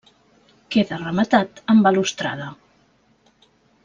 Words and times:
Queda 0.75 0.97
rematat 1.01 1.61
amb 1.73 1.85
balustrada. 1.87 2.47